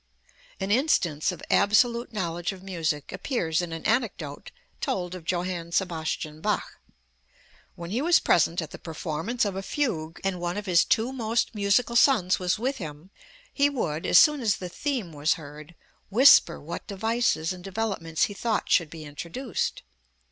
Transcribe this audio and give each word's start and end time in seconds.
An 0.59 0.71
instance 0.71 1.31
of 1.31 1.43
absolute 1.51 2.11
knowledge 2.11 2.51
of 2.51 2.63
music 2.63 3.11
appears 3.13 3.61
in 3.61 3.71
an 3.71 3.85
anecdote 3.85 4.49
told 4.79 5.13
of 5.13 5.27
Johann 5.31 5.71
Sebastian 5.71 6.41
Bach. 6.41 6.79
When 7.75 7.91
he 7.91 8.01
was 8.01 8.19
present 8.19 8.63
at 8.63 8.71
the 8.71 8.79
performance 8.79 9.45
of 9.45 9.55
a 9.55 9.61
fugue 9.61 10.19
and 10.23 10.39
one 10.41 10.57
of 10.57 10.65
his 10.65 10.83
two 10.85 11.13
most 11.13 11.53
musical 11.53 11.95
sons 11.95 12.39
was 12.39 12.57
with 12.57 12.77
him, 12.77 13.11
he 13.53 13.69
would, 13.69 14.07
as 14.07 14.17
soon 14.17 14.41
as 14.41 14.55
the 14.57 14.69
theme 14.69 15.11
was 15.13 15.33
heard, 15.35 15.75
whisper 16.09 16.59
what 16.59 16.87
devices 16.87 17.53
and 17.53 17.63
developments 17.63 18.23
he 18.23 18.33
thought 18.33 18.71
should 18.71 18.89
be 18.89 19.05
introduced. 19.05 19.83